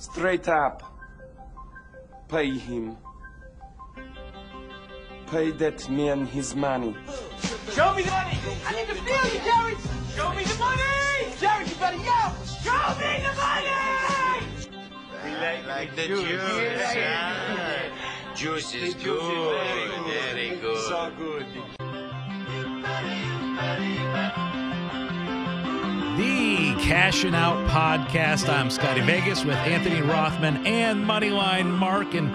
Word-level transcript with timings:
Straight 0.00 0.48
up. 0.48 0.82
Pay 2.26 2.56
him. 2.56 2.96
Pay 5.30 5.50
that 5.50 5.90
man 5.90 6.24
his 6.24 6.56
money. 6.56 6.96
Show 7.74 7.92
me 7.94 8.02
the 8.02 8.10
money! 8.10 8.38
I 8.66 8.72
need 8.76 8.88
to 8.88 8.94
feel 8.94 9.26
you, 9.32 9.40
Jared! 9.44 9.78
Show 10.16 10.32
me 10.32 10.44
the 10.44 10.58
money! 10.58 10.82
Jared, 11.38 11.68
you 11.68 11.74
better 11.76 11.98
yell! 11.98 12.34
Show 12.64 12.80
me 12.98 13.22
the 13.22 13.34
money! 13.36 13.60
like, 15.40 15.66
like 15.66 15.96
the 15.96 16.06
juice. 16.06 16.24
yeah. 16.24 17.90
Juice 18.34 18.74
is 18.74 18.94
good. 18.94 19.20
Very 20.06 20.56
good. 20.56 20.78
So 20.88 21.12
good. 21.18 21.46
Cashing 26.90 27.36
Out 27.36 27.68
Podcast. 27.68 28.48
I'm 28.48 28.68
Scotty 28.68 29.00
Vegas 29.02 29.44
with 29.44 29.54
Anthony 29.58 30.02
Rothman 30.02 30.66
and 30.66 31.04
Moneyline 31.04 31.70
Mark. 31.70 32.14
And 32.14 32.34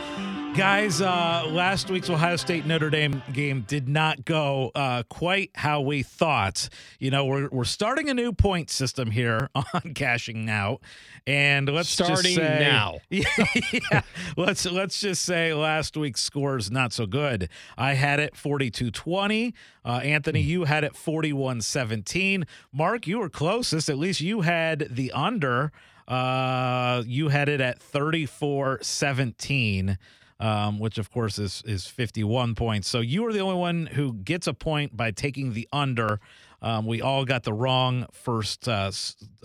guys, 0.56 1.02
uh, 1.02 1.44
last 1.50 1.90
week's 1.90 2.10
Ohio 2.10 2.38
State 2.38 2.66
Notre 2.66 2.90
Dame 2.90 3.22
game 3.34 3.66
did 3.68 3.90
not 3.90 4.24
go 4.24 4.72
uh, 4.74 5.04
quite 5.10 5.52
how 5.54 5.82
we 5.82 6.02
thought. 6.02 6.70
You 6.98 7.12
know, 7.12 7.26
we're, 7.26 7.50
we're 7.50 7.66
starting 7.66 8.10
a 8.10 8.14
new 8.14 8.32
point 8.32 8.70
system 8.70 9.12
here 9.12 9.50
on 9.56 9.94
Cashing 9.94 10.50
Out. 10.50 10.80
And 11.28 11.68
let's 11.68 11.94
just 11.94 12.10
Starting 12.10 12.36
say, 12.36 12.60
now. 12.60 13.00
yeah, 13.10 14.02
let's 14.38 14.66
let's 14.66 14.98
just 15.00 15.24
say 15.24 15.54
last 15.54 15.98
week's 15.98 16.22
score 16.22 16.56
is 16.56 16.72
not 16.72 16.94
so 16.94 17.06
good. 17.06 17.50
I 17.78 17.96
had 17.96 18.22
it 18.22 18.36
42-20. 18.36 19.54
Uh, 19.84 19.90
Anthony, 19.90 20.40
you 20.42 20.64
had 20.64 20.86
it 20.86 20.94
41-17. 20.94 22.46
Mark, 22.72 23.08
you 23.08 23.20
were 23.20 23.30
closest. 23.30 23.90
At 23.90 23.98
least 23.98 24.22
you 24.22 24.40
had 24.42 24.88
the 24.90 25.12
under. 25.12 25.74
Uh, 26.08 27.04
you 27.06 27.28
had 27.30 27.50
it 27.50 27.60
at 27.60 27.80
34-17. 27.80 29.98
Um, 30.38 30.80
which 30.80 30.98
of 30.98 31.10
course 31.10 31.40
is 31.40 31.64
is 31.66 31.88
51 31.88 32.56
points. 32.56 32.90
So 32.90 33.00
you 33.00 33.26
are 33.26 33.32
the 33.32 33.40
only 33.40 33.56
one 33.56 33.86
who 33.86 34.12
gets 34.12 34.48
a 34.48 34.54
point 34.54 34.98
by 34.98 35.12
taking 35.12 35.54
the 35.54 35.66
under. 35.72 36.20
Um, 36.62 36.86
we 36.86 37.02
all 37.02 37.26
got 37.26 37.44
the 37.44 37.54
wrong 37.54 38.08
first 38.12 38.68
uh, 38.68 38.92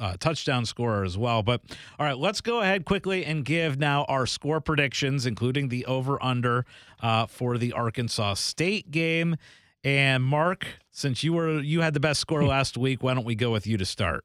uh, 0.01 0.17
touchdown 0.19 0.65
scorer 0.65 1.05
as 1.05 1.19
well. 1.19 1.43
But 1.43 1.61
all 1.99 2.07
right, 2.07 2.17
let's 2.19 2.41
go 2.41 2.61
ahead 2.61 2.85
quickly 2.85 3.25
and 3.25 3.45
give 3.45 3.79
now 3.79 4.05
our 4.05 4.27
score 4.27 4.61
predictions, 4.61 5.27
including 5.27 5.69
the 5.69 5.85
over 5.87 6.21
under 6.23 6.65
uh, 7.01 7.27
for 7.27 7.59
the 7.59 7.73
Arkansas 7.73 8.35
State 8.35 8.91
game. 8.91 9.37
And 9.85 10.23
Mark, 10.23 10.67
since 10.91 11.23
you 11.23 11.35
were 11.35 11.61
you 11.61 11.83
had 11.83 11.95
the 11.95 12.01
best 12.01 12.21
score 12.21 12.45
last 12.47 12.77
week, 12.77 13.03
why 13.03 13.15
don't 13.15 13.25
we 13.25 13.35
go 13.35 13.53
with 13.53 13.67
you 13.67 13.77
to 13.77 13.85
start? 13.85 14.25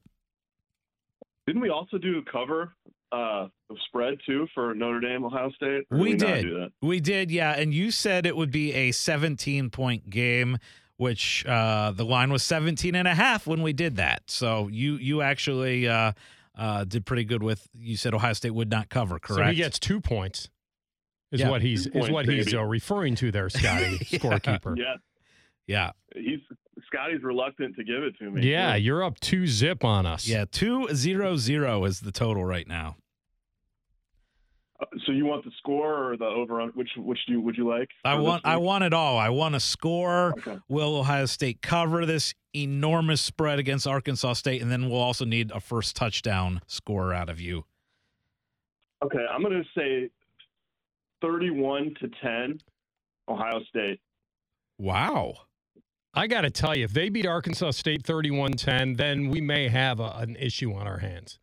Didn't 1.48 1.62
we 1.62 1.70
also 1.70 1.98
do 1.98 2.18
a 2.18 2.32
cover 2.32 2.74
uh, 3.16 3.48
the 3.70 3.78
spread 3.88 4.16
too 4.26 4.48
for 4.54 4.74
Notre 4.76 5.00
Dame, 5.00 5.24
Ohio 5.26 5.50
State? 5.52 5.84
Or 5.92 5.98
We 5.98 6.16
did. 6.16 6.44
do 6.44 6.60
that? 6.60 6.72
We 6.82 7.00
did, 7.00 7.32
yeah. 7.32 7.52
And 7.54 7.74
you 7.74 7.92
said 7.92 8.26
it 8.26 8.36
would 8.36 8.52
be 8.52 8.74
a 8.74 8.92
17 8.92 9.70
point 9.70 10.10
game, 10.10 10.58
which 10.98 11.46
uh, 11.46 11.92
the 11.92 12.06
line 12.06 12.32
was 12.32 12.44
17 12.44 12.96
and 12.96 13.08
a 13.08 13.16
half 13.16 13.48
when 13.48 13.62
we 13.62 13.74
did 13.74 13.96
that. 13.98 14.24
So 14.28 14.68
you 14.68 14.96
you 14.96 15.22
actually 15.22 15.88
uh, 15.88 16.12
uh, 16.58 16.84
did 16.86 17.06
pretty 17.06 17.24
good 17.26 17.42
with. 17.44 17.68
You 17.78 17.98
said 17.98 18.14
Ohio 18.14 18.34
State 18.34 18.52
would 18.52 18.70
not 18.70 18.90
cover, 18.90 19.20
correct? 19.20 19.48
So 19.48 19.52
he 19.52 19.56
gets 19.56 19.80
two 19.80 20.00
points. 20.02 20.50
Is 21.32 21.42
Yeah. 21.42 21.50
what 21.50 21.62
he's 21.64 21.86
Two 21.86 21.90
is 21.90 21.94
points, 21.94 22.12
what 22.12 22.26
he's 22.28 22.46
baby. 22.46 22.58
uh, 22.58 22.64
referring 22.64 23.16
to 23.16 23.32
there, 23.32 23.50
Scotty, 23.50 23.98
Yeah. 24.10 24.20
scorekeeper. 24.20 24.78
Yeah, 24.78 24.96
yeah, 25.68 25.92
he's 26.16 26.40
Scotty's 26.86 27.24
reluctant 27.24 27.76
to 27.78 27.84
give 27.84 28.04
it 28.04 28.16
to 28.20 28.30
me. 28.30 28.44
Yeah, 28.50 28.76
too. 28.76 28.84
you're 28.84 29.04
up 29.04 29.20
two 29.20 29.48
zip 29.48 29.84
on 29.84 30.06
us. 30.06 30.28
yeah. 30.28 30.46
Two 30.50 30.88
zero 30.94 31.36
zero 31.36 31.84
is 31.86 32.00
the 32.02 32.12
total 32.12 32.46
right 32.46 32.68
now. 32.68 32.96
Uh, 34.80 34.86
So 35.06 35.12
you 35.12 35.26
want 35.26 35.45
the 35.45 35.52
score 35.58 36.12
or 36.12 36.18
the 36.18 36.26
over? 36.26 36.59
on 36.62 36.70
Which 36.70 36.90
which 36.98 37.20
do 37.28 37.34
you, 37.34 37.42
would 37.42 37.56
you 37.56 37.68
like? 37.68 37.90
I 38.04 38.16
want 38.16 38.45
I 38.45 38.58
want 38.58 38.84
it 38.84 38.94
all. 38.94 39.18
I 39.18 39.30
want 39.30 39.56
a 39.56 39.59
score. 39.59 40.34
Okay. 40.40 40.59
Will 40.68 40.97
Ohio 40.97 41.25
State 41.25 41.62
cover 41.62 42.06
this 42.06 42.34
enormous 42.53 43.22
spread 43.22 43.59
against 43.59 43.88
Arkansas 43.88 44.34
State? 44.34 44.62
And 44.62 44.72
then 44.72 44.90
we'll 44.90 45.02
also 45.02 45.25
need 45.25 45.52
a 45.52 45.59
first 45.59 45.96
touchdown 45.96 46.62
score 46.68 47.13
out 47.13 47.30
of 47.30 47.40
you. 47.40 47.66
Okay, 49.03 49.25
I'm 49.30 49.41
going 49.41 49.53
to 49.53 49.80
say 49.80 50.09
31 51.22 51.96
to 52.02 52.09
10, 52.22 52.59
Ohio 53.28 53.62
State. 53.69 54.00
Wow. 54.78 55.34
I 56.13 56.28
got 56.28 56.42
to 56.42 56.50
tell 56.50 56.75
you, 56.75 56.86
if 56.86 56.94
they 56.94 57.09
beat 57.09 57.25
Arkansas 57.25 57.72
State 57.72 58.03
31-10, 58.03 58.97
then 58.97 59.30
we 59.30 59.42
may 59.42 59.68
have 59.68 60.00
a, 60.00 60.13
an 60.18 60.38
issue 60.38 60.74
on 60.74 60.88
our 60.88 61.00
hands. 61.00 61.40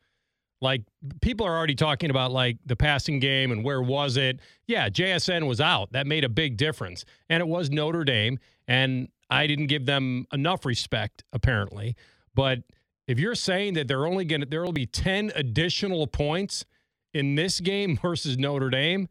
Like 0.62 0.82
people 1.20 1.44
are 1.44 1.56
already 1.56 1.74
talking 1.74 2.08
about 2.08 2.30
like 2.30 2.56
the 2.64 2.76
passing 2.76 3.18
game 3.18 3.50
and 3.50 3.64
where 3.64 3.82
was 3.82 4.16
it? 4.16 4.38
Yeah, 4.68 4.88
JSN 4.88 5.46
was 5.48 5.60
out. 5.60 5.90
That 5.92 6.06
made 6.06 6.22
a 6.22 6.28
big 6.28 6.56
difference. 6.56 7.04
And 7.28 7.40
it 7.40 7.48
was 7.48 7.68
Notre 7.68 8.04
Dame 8.04 8.38
and 8.68 9.08
I 9.28 9.48
didn't 9.48 9.66
give 9.66 9.86
them 9.86 10.26
enough 10.32 10.64
respect 10.64 11.24
apparently. 11.32 11.96
But 12.34 12.60
if 13.08 13.18
you're 13.18 13.34
saying 13.34 13.74
that 13.74 13.88
they're 13.88 14.06
only 14.06 14.24
going 14.24 14.42
to 14.42 14.46
there 14.46 14.62
will 14.62 14.72
be 14.72 14.86
10 14.86 15.32
additional 15.34 16.06
points 16.06 16.64
in 17.12 17.34
this 17.34 17.58
game 17.58 17.96
versus 18.02 18.38
Notre 18.38 18.70
Dame, 18.70 19.08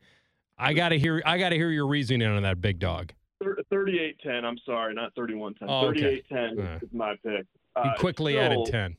I 0.58 0.72
got 0.74 0.90
to 0.90 0.98
hear 1.00 1.22
I 1.26 1.38
got 1.38 1.50
to 1.50 1.56
hear 1.58 1.70
your 1.70 1.86
reasoning 1.86 2.30
on 2.30 2.42
that 2.44 2.62
big 2.62 2.80
dog. 2.80 3.12
Thir- 3.44 3.58
38-10. 3.74 4.46
I'm 4.46 4.58
sorry, 4.66 4.94
not 4.94 5.14
31-10. 5.16 5.56
Oh, 5.68 5.88
okay. 5.88 6.22
38-10 6.32 6.60
Uh. 6.60 6.80
is 6.82 6.90
my 6.94 7.16
pick. 7.26 7.46
He 7.84 7.90
Uh, 7.90 7.94
quickly 7.98 8.34
still 8.34 8.44
added 8.44 8.66
10. 8.72 8.98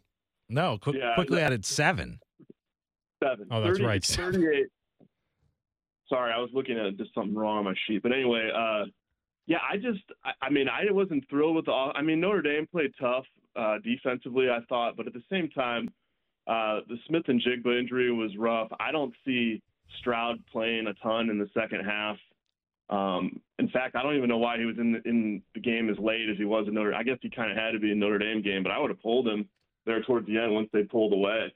No, 0.50 0.76
quick, 0.76 0.96
Yeah, 0.96 1.14
quickly 1.14 1.36
that- 1.36 1.46
added 1.46 1.64
seven. 1.64 2.18
Seven. 3.22 3.46
Oh, 3.50 3.60
that's 3.60 3.78
30 3.78 3.84
right. 3.84 4.04
38. 4.04 4.66
Sorry, 6.08 6.32
I 6.32 6.38
was 6.38 6.50
looking 6.52 6.78
at 6.78 6.96
just 6.96 7.14
something 7.14 7.34
wrong 7.34 7.58
on 7.58 7.64
my 7.64 7.74
sheet. 7.86 8.02
But 8.02 8.12
anyway, 8.12 8.50
uh, 8.54 8.84
yeah, 9.46 9.58
I 9.68 9.76
just, 9.76 10.02
I, 10.24 10.32
I 10.42 10.50
mean, 10.50 10.68
I 10.68 10.90
wasn't 10.90 11.28
thrilled 11.28 11.56
with 11.56 11.66
the. 11.66 11.72
I 11.72 12.02
mean, 12.02 12.20
Notre 12.20 12.42
Dame 12.42 12.66
played 12.66 12.92
tough 13.00 13.24
uh, 13.56 13.76
defensively, 13.82 14.48
I 14.50 14.58
thought, 14.68 14.96
but 14.96 15.06
at 15.06 15.14
the 15.14 15.22
same 15.30 15.48
time, 15.50 15.88
uh, 16.46 16.80
the 16.88 16.96
Smith-Njigba 17.06 17.78
injury 17.78 18.12
was 18.12 18.36
rough. 18.36 18.68
I 18.78 18.92
don't 18.92 19.14
see 19.24 19.62
Stroud 20.00 20.38
playing 20.50 20.86
a 20.86 20.94
ton 20.94 21.30
in 21.30 21.38
the 21.38 21.48
second 21.54 21.84
half. 21.84 22.16
Um, 22.90 23.40
in 23.58 23.68
fact, 23.68 23.96
I 23.96 24.02
don't 24.02 24.16
even 24.16 24.28
know 24.28 24.38
why 24.38 24.58
he 24.58 24.64
was 24.64 24.76
in 24.78 24.92
the, 24.92 25.08
in 25.08 25.42
the 25.54 25.60
game 25.60 25.88
as 25.88 25.98
late 25.98 26.28
as 26.28 26.36
he 26.36 26.44
was 26.44 26.66
in 26.68 26.74
Notre. 26.74 26.94
I 26.94 27.02
guess 27.02 27.18
he 27.22 27.30
kind 27.30 27.50
of 27.50 27.56
had 27.56 27.70
to 27.70 27.78
be 27.78 27.92
in 27.92 27.98
Notre 27.98 28.18
Dame 28.18 28.42
game, 28.42 28.62
but 28.62 28.72
I 28.72 28.78
would 28.78 28.90
have 28.90 29.00
pulled 29.00 29.26
him 29.26 29.48
there 29.86 30.02
towards 30.02 30.26
the 30.26 30.38
end 30.38 30.52
once 30.52 30.68
they 30.72 30.82
pulled 30.82 31.12
away. 31.12 31.54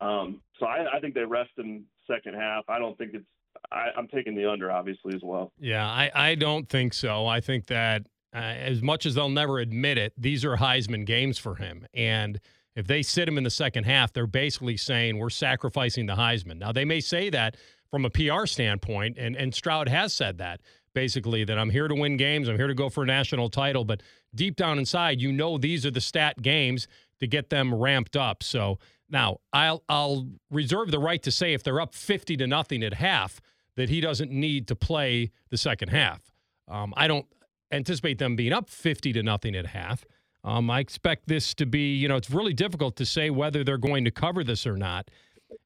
Um, 0.00 0.40
so 0.58 0.66
I, 0.66 0.96
I 0.96 1.00
think 1.00 1.14
they 1.14 1.24
rest 1.24 1.50
in 1.58 1.84
second 2.10 2.34
half. 2.34 2.64
I 2.68 2.78
don't 2.78 2.96
think 2.98 3.14
it's. 3.14 3.26
I, 3.72 3.88
I'm 3.96 4.08
taking 4.08 4.36
the 4.36 4.48
under, 4.48 4.70
obviously, 4.70 5.14
as 5.14 5.20
well. 5.22 5.52
Yeah, 5.58 5.86
I, 5.86 6.10
I 6.14 6.34
don't 6.36 6.68
think 6.68 6.94
so. 6.94 7.26
I 7.26 7.40
think 7.40 7.66
that 7.66 8.02
uh, 8.34 8.38
as 8.38 8.82
much 8.82 9.04
as 9.04 9.14
they'll 9.14 9.28
never 9.28 9.58
admit 9.58 9.98
it, 9.98 10.12
these 10.16 10.44
are 10.44 10.56
Heisman 10.56 11.04
games 11.04 11.38
for 11.38 11.56
him. 11.56 11.86
And 11.92 12.38
if 12.76 12.86
they 12.86 13.02
sit 13.02 13.26
him 13.26 13.36
in 13.36 13.44
the 13.44 13.50
second 13.50 13.84
half, 13.84 14.12
they're 14.12 14.26
basically 14.26 14.76
saying 14.76 15.18
we're 15.18 15.30
sacrificing 15.30 16.06
the 16.06 16.14
Heisman. 16.14 16.58
Now, 16.58 16.70
they 16.70 16.84
may 16.84 17.00
say 17.00 17.30
that 17.30 17.56
from 17.90 18.04
a 18.04 18.10
PR 18.10 18.46
standpoint, 18.46 19.16
and, 19.18 19.34
and 19.34 19.52
Stroud 19.52 19.88
has 19.88 20.12
said 20.12 20.38
that 20.38 20.60
basically, 20.94 21.44
that 21.44 21.58
I'm 21.58 21.70
here 21.70 21.86
to 21.86 21.94
win 21.94 22.16
games, 22.16 22.48
I'm 22.48 22.56
here 22.56 22.66
to 22.66 22.74
go 22.74 22.88
for 22.88 23.04
a 23.04 23.06
national 23.06 23.50
title. 23.50 23.84
But 23.84 24.02
deep 24.34 24.56
down 24.56 24.78
inside, 24.78 25.20
you 25.20 25.32
know 25.32 25.56
these 25.56 25.86
are 25.86 25.90
the 25.90 26.00
stat 26.00 26.42
games 26.42 26.88
to 27.20 27.26
get 27.26 27.50
them 27.50 27.72
ramped 27.74 28.16
up. 28.16 28.42
So 28.42 28.78
now 29.10 29.40
I'll 29.52 29.82
I'll 29.88 30.28
reserve 30.50 30.90
the 30.90 30.98
right 30.98 31.22
to 31.22 31.30
say 31.30 31.54
if 31.54 31.62
they're 31.62 31.80
up 31.80 31.94
50 31.94 32.36
to 32.36 32.46
nothing 32.46 32.82
at 32.82 32.94
half, 32.94 33.40
that 33.76 33.88
he 33.88 34.00
doesn't 34.00 34.30
need 34.30 34.66
to 34.68 34.76
play 34.76 35.30
the 35.50 35.56
second 35.56 35.88
half. 35.88 36.20
Um, 36.66 36.92
I 36.96 37.06
don't 37.08 37.26
anticipate 37.70 38.18
them 38.18 38.36
being 38.36 38.52
up 38.52 38.68
50 38.68 39.12
to 39.14 39.22
nothing 39.22 39.54
at 39.54 39.66
half. 39.66 40.04
Um, 40.44 40.70
I 40.70 40.80
expect 40.80 41.28
this 41.28 41.54
to 41.54 41.66
be, 41.66 41.94
you 41.96 42.08
know, 42.08 42.16
it's 42.16 42.30
really 42.30 42.52
difficult 42.52 42.96
to 42.96 43.06
say 43.06 43.30
whether 43.30 43.64
they're 43.64 43.78
going 43.78 44.04
to 44.04 44.10
cover 44.10 44.44
this 44.44 44.66
or 44.66 44.76
not. 44.76 45.10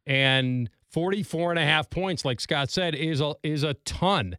And 0.06 0.70
44 0.90 1.50
and 1.50 1.58
a 1.58 1.64
half 1.64 1.90
points, 1.90 2.24
like 2.24 2.40
Scott 2.40 2.70
said, 2.70 2.94
is 2.94 3.20
a, 3.20 3.34
is 3.42 3.62
a 3.62 3.74
ton. 3.74 4.36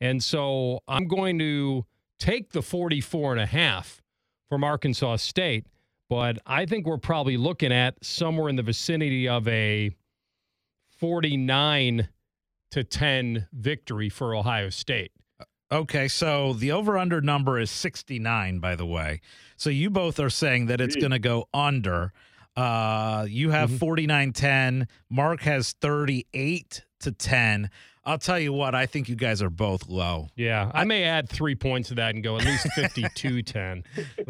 And 0.00 0.22
so 0.22 0.80
I'm 0.86 1.06
going 1.06 1.38
to 1.38 1.84
take 2.18 2.52
the 2.52 2.62
44 2.62 3.32
and 3.32 3.40
a 3.40 3.46
half 3.46 4.02
from 4.48 4.62
Arkansas 4.64 5.16
State, 5.16 5.66
but 6.08 6.38
I 6.46 6.66
think 6.66 6.86
we're 6.86 6.98
probably 6.98 7.36
looking 7.36 7.72
at 7.72 8.02
somewhere 8.04 8.48
in 8.48 8.56
the 8.56 8.62
vicinity 8.62 9.28
of 9.28 9.46
a 9.48 9.90
49 10.98 12.08
to 12.70 12.84
10 12.84 13.48
victory 13.52 14.08
for 14.08 14.34
Ohio 14.34 14.70
State. 14.70 15.12
Okay, 15.70 16.06
so 16.08 16.52
the 16.52 16.70
over 16.72 16.96
under 16.96 17.20
number 17.20 17.58
is 17.58 17.70
69, 17.70 18.60
by 18.60 18.76
the 18.76 18.86
way. 18.86 19.20
So 19.56 19.68
you 19.68 19.90
both 19.90 20.20
are 20.20 20.30
saying 20.30 20.66
that 20.66 20.80
it's 20.80 20.94
going 20.96 21.10
to 21.10 21.18
go 21.18 21.48
under. 21.52 22.12
Uh, 22.56 23.26
you 23.28 23.50
have 23.50 23.70
Mhm. 23.72 23.78
49 23.78 24.32
10. 24.32 24.88
Mark 25.10 25.42
has 25.42 25.72
38 25.72 26.84
to 27.00 27.10
10. 27.12 27.68
I'll 28.04 28.18
tell 28.18 28.38
you 28.38 28.52
what, 28.52 28.74
I 28.76 28.86
think 28.86 29.08
you 29.08 29.16
guys 29.16 29.42
are 29.42 29.50
both 29.50 29.88
low. 29.88 30.28
Yeah, 30.36 30.70
I 30.72 30.84
may 30.84 31.02
add 31.02 31.28
three 31.28 31.56
points 31.56 31.88
to 31.88 31.96
that 31.96 32.14
and 32.14 32.22
go 32.22 32.36
at 32.36 32.44
least 32.44 32.68
52 32.76 33.42
10. 33.42 33.82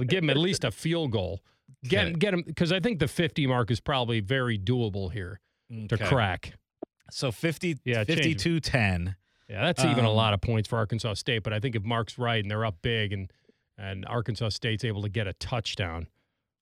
Give 0.06 0.22
him 0.24 0.30
at 0.30 0.38
least 0.38 0.64
a 0.64 0.70
field 0.70 1.12
goal. 1.12 1.42
Okay. 1.84 2.10
Get, 2.12 2.18
get 2.18 2.34
him, 2.34 2.42
because 2.46 2.72
I 2.72 2.80
think 2.80 2.98
the 2.98 3.08
50 3.08 3.46
mark 3.46 3.70
is 3.70 3.80
probably 3.80 4.20
very 4.20 4.58
doable 4.58 5.12
here 5.12 5.40
to 5.88 5.96
crack. 6.08 6.54
So 7.10 7.30
50, 7.30 7.78
Yeah, 7.84 8.04
52 8.04 8.60
10. 8.60 9.16
Yeah, 9.48 9.64
that's 9.64 9.84
even 9.84 10.04
a 10.04 10.10
Um, 10.10 10.16
lot 10.16 10.34
of 10.34 10.40
points 10.40 10.68
for 10.68 10.76
Arkansas 10.76 11.14
State. 11.14 11.44
But 11.44 11.52
I 11.52 11.60
think 11.60 11.76
if 11.76 11.84
Mark's 11.84 12.18
right 12.18 12.42
and 12.42 12.50
they're 12.50 12.64
up 12.64 12.78
big 12.82 13.12
and 13.12 13.30
and 13.78 14.04
Arkansas 14.06 14.48
State's 14.48 14.84
able 14.84 15.02
to 15.02 15.08
get 15.08 15.26
a 15.26 15.34
touchdown, 15.34 16.06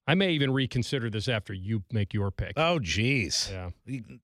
I 0.06 0.15
may 0.15 0.33
even 0.33 0.53
reconsider 0.53 1.09
this 1.09 1.29
after 1.29 1.55
you 1.55 1.83
make 1.91 2.12
your 2.12 2.31
pick. 2.31 2.53
Oh, 2.56 2.79
geez. 2.79 3.51
yeah, 3.51 3.71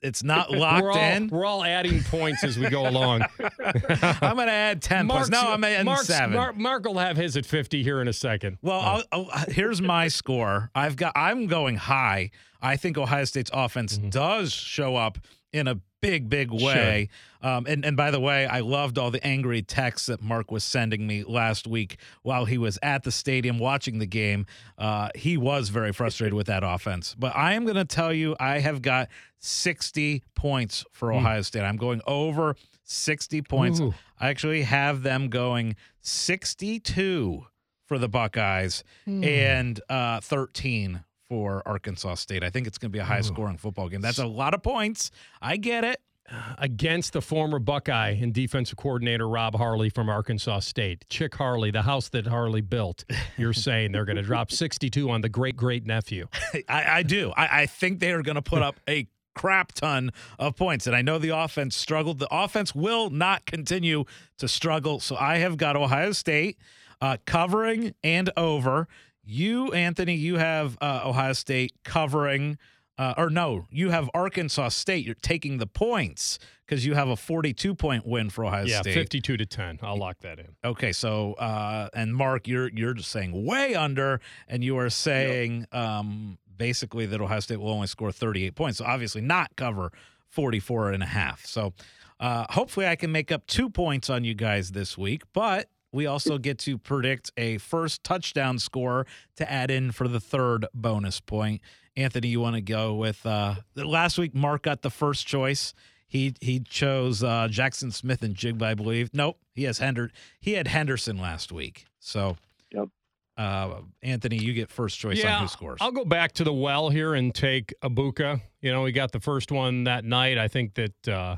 It's 0.02 0.22
not 0.22 0.50
locked 0.50 0.82
we're 0.82 0.92
all, 0.92 0.98
in. 0.98 1.28
We're 1.28 1.46
all 1.46 1.64
adding 1.64 2.02
points 2.02 2.44
as 2.44 2.58
we 2.58 2.68
go 2.68 2.86
along. 2.86 3.22
I'm 3.40 4.36
going 4.36 4.46
to 4.48 4.52
add 4.52 4.82
10 4.82 5.08
points. 5.08 5.30
No, 5.30 5.40
I'm 5.40 5.64
adding 5.64 5.86
Mark's- 5.86 6.06
seven. 6.06 6.36
Mark, 6.36 6.56
Mark 6.56 6.84
will 6.84 6.98
have 6.98 7.16
his 7.16 7.36
at 7.36 7.46
50 7.46 7.82
here 7.82 8.02
in 8.02 8.08
a 8.08 8.12
second. 8.12 8.58
Well, 8.60 8.80
I'll, 8.80 9.02
I'll, 9.10 9.44
here's 9.48 9.80
my 9.80 10.08
score. 10.08 10.70
I've 10.74 10.96
got. 10.96 11.12
I'm 11.16 11.46
going 11.46 11.76
high. 11.76 12.30
I 12.60 12.76
think 12.76 12.98
Ohio 12.98 13.24
State's 13.24 13.50
offense 13.54 13.96
mm-hmm. 13.96 14.10
does 14.10 14.52
show 14.52 14.96
up 14.96 15.18
in 15.52 15.66
a 15.66 15.80
big, 16.00 16.28
big 16.28 16.50
way. 16.50 17.08
Um, 17.42 17.66
and 17.66 17.84
and 17.84 17.96
by 17.96 18.10
the 18.10 18.20
way, 18.20 18.46
I 18.46 18.60
loved 18.60 18.98
all 18.98 19.10
the 19.10 19.24
angry 19.26 19.62
texts 19.62 20.06
that 20.06 20.22
Mark 20.22 20.50
was 20.50 20.64
sending 20.64 21.06
me 21.06 21.24
last 21.24 21.66
week 21.66 21.98
while 22.22 22.44
he 22.44 22.58
was 22.58 22.78
at 22.82 23.02
the 23.02 23.12
stadium 23.12 23.58
watching 23.58 23.98
the 23.98 24.06
game. 24.06 24.46
Uh, 24.76 25.08
he 25.14 25.36
was 25.36 25.70
very 25.70 25.92
frustrated 25.92 26.34
with 26.34 26.46
that 26.48 26.62
offense. 26.62 27.14
But 27.18 27.34
I 27.34 27.54
am 27.54 27.64
going 27.64 27.76
to 27.76 27.84
tell 27.84 28.12
you, 28.12 28.36
I 28.38 28.60
have 28.60 28.82
got 28.82 29.08
60 29.38 30.22
points 30.34 30.84
for 30.92 31.12
Ohio 31.12 31.42
State. 31.42 31.62
I'm 31.62 31.76
going 31.76 32.02
over 32.06 32.56
60 32.84 33.42
points. 33.42 33.80
Ooh. 33.80 33.94
I 34.18 34.28
actually 34.28 34.62
have 34.62 35.02
them 35.02 35.28
going 35.28 35.76
62 36.02 37.46
for 37.86 37.98
the 37.98 38.08
Buckeyes 38.08 38.84
and 39.06 39.80
uh, 39.88 40.20
13 40.20 41.04
for 41.30 41.62
Arkansas 41.64 42.16
State. 42.16 42.42
I 42.42 42.50
think 42.50 42.66
it's 42.66 42.76
going 42.76 42.90
to 42.90 42.92
be 42.92 42.98
a 42.98 43.04
high 43.04 43.20
scoring 43.20 43.56
football 43.56 43.88
game. 43.88 44.00
That's 44.00 44.18
a 44.18 44.26
lot 44.26 44.52
of 44.52 44.64
points. 44.64 45.12
I 45.40 45.56
get 45.56 45.84
it. 45.84 46.00
against 46.58 47.12
the 47.12 47.22
former 47.22 47.58
Buckeye 47.58 48.10
and 48.20 48.34
defensive 48.34 48.76
coordinator 48.76 49.28
Rob 49.28 49.54
Harley 49.54 49.90
from 49.90 50.08
Arkansas 50.08 50.60
State. 50.60 51.04
Chick 51.08 51.34
Harley, 51.36 51.70
the 51.70 51.82
house 51.82 52.08
that 52.10 52.26
Harley 52.26 52.60
built. 52.60 53.04
You're 53.36 53.52
saying 53.68 53.92
they're 53.92 54.04
going 54.04 54.16
to 54.16 54.22
drop 54.22 54.50
62 54.50 55.08
on 55.08 55.20
the 55.20 55.28
great 55.28 55.56
great 55.56 55.86
nephew. 55.86 56.26
I, 56.68 56.98
I 56.98 57.02
do. 57.04 57.32
I, 57.36 57.62
I 57.62 57.66
think 57.66 58.00
they 58.00 58.12
are 58.12 58.22
going 58.22 58.36
to 58.36 58.42
put 58.42 58.62
up 58.62 58.80
a 58.88 59.06
crap 59.34 59.72
ton 59.72 60.10
of 60.38 60.56
points. 60.56 60.86
And 60.86 60.96
I 60.96 61.02
know 61.02 61.18
the 61.18 61.36
offense 61.36 61.76
struggled. 61.76 62.18
The 62.18 62.28
offense 62.30 62.74
will 62.74 63.08
not 63.10 63.46
continue 63.46 64.04
to 64.38 64.48
struggle. 64.48 65.00
So 65.00 65.16
I 65.16 65.38
have 65.38 65.56
got 65.56 65.76
Ohio 65.76 66.12
State 66.12 66.58
uh, 67.00 67.16
covering 67.24 67.94
and 68.02 68.30
over. 68.36 68.88
You, 69.30 69.72
Anthony, 69.72 70.16
you 70.16 70.38
have 70.38 70.76
uh, 70.80 71.02
Ohio 71.04 71.34
State 71.34 71.72
covering. 71.84 72.58
Uh, 72.98 73.14
or 73.16 73.30
no, 73.30 73.64
you 73.70 73.90
have 73.90 74.10
Arkansas 74.12 74.68
State. 74.68 75.06
You're 75.06 75.14
taking 75.14 75.58
the 75.58 75.66
points 75.66 76.38
because 76.66 76.84
you 76.84 76.94
have 76.94 77.08
a 77.08 77.16
42 77.16 77.74
point 77.74 78.04
win 78.04 78.28
for 78.28 78.44
Ohio 78.44 78.66
yeah, 78.66 78.80
State. 78.80 78.94
52 78.94 79.36
to 79.38 79.46
10. 79.46 79.78
I'll 79.82 79.96
lock 79.96 80.18
that 80.20 80.38
in. 80.38 80.48
Okay, 80.64 80.92
so 80.92 81.34
uh, 81.34 81.88
and 81.94 82.14
Mark, 82.14 82.48
you're 82.48 82.68
you're 82.68 82.92
just 82.92 83.10
saying 83.10 83.46
way 83.46 83.74
under, 83.74 84.20
and 84.48 84.62
you 84.62 84.76
are 84.78 84.90
saying 84.90 85.66
um, 85.72 86.36
basically 86.56 87.06
that 87.06 87.20
Ohio 87.20 87.40
State 87.40 87.60
will 87.60 87.70
only 87.70 87.86
score 87.86 88.12
38 88.12 88.54
points. 88.54 88.78
So 88.78 88.84
obviously 88.84 89.22
not 89.22 89.54
cover 89.56 89.92
44 90.28 90.90
and 90.90 91.02
a 91.02 91.06
half. 91.06 91.46
So 91.46 91.72
uh, 92.18 92.46
hopefully 92.50 92.86
I 92.86 92.96
can 92.96 93.12
make 93.12 93.32
up 93.32 93.46
two 93.46 93.70
points 93.70 94.10
on 94.10 94.24
you 94.24 94.34
guys 94.34 94.72
this 94.72 94.98
week, 94.98 95.22
but 95.32 95.68
we 95.92 96.06
also 96.06 96.38
get 96.38 96.58
to 96.60 96.78
predict 96.78 97.32
a 97.36 97.58
first 97.58 98.02
touchdown 98.04 98.58
score 98.58 99.06
to 99.36 99.50
add 99.50 99.70
in 99.70 99.92
for 99.92 100.06
the 100.08 100.20
third 100.20 100.66
bonus 100.74 101.20
point. 101.20 101.60
Anthony, 101.96 102.28
you 102.28 102.40
want 102.40 102.54
to 102.56 102.62
go 102.62 102.94
with 102.94 103.24
uh, 103.26 103.56
last 103.74 104.16
week? 104.18 104.34
Mark 104.34 104.62
got 104.62 104.82
the 104.82 104.90
first 104.90 105.26
choice. 105.26 105.74
He 106.06 106.34
he 106.40 106.60
chose 106.60 107.22
uh, 107.22 107.48
Jaxon 107.50 107.92
Smith-Njigba, 107.92 108.62
I 108.62 108.74
believe. 108.74 109.10
Nope, 109.12 109.38
he 109.54 109.64
has 109.64 109.78
Hender. 109.78 110.10
He 110.40 110.52
had 110.54 110.66
Henderson 110.68 111.18
last 111.18 111.52
week. 111.52 111.84
So, 112.00 112.36
Yep. 112.72 112.88
uh, 113.36 113.74
Anthony, 114.02 114.36
you 114.38 114.52
get 114.52 114.70
first 114.70 114.98
choice 114.98 115.24
on 115.24 115.42
who 115.42 115.48
scores. 115.48 115.78
I'll 115.80 115.92
go 115.92 116.04
back 116.04 116.32
to 116.34 116.44
the 116.44 116.52
well 116.52 116.88
here 116.90 117.14
and 117.14 117.32
take 117.34 117.74
Egbuka. 117.82 118.40
You 118.60 118.72
know, 118.72 118.82
we 118.82 118.92
got 118.92 119.12
the 119.12 119.20
first 119.20 119.52
one 119.52 119.84
that 119.84 120.04
night. 120.04 120.36
I 120.38 120.48
think 120.48 120.74
that 120.74 121.08
uh, 121.08 121.36